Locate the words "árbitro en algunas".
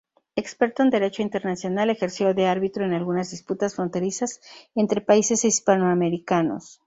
2.47-3.29